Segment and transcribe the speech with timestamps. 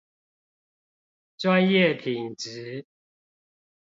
[1.37, 2.87] 專業品質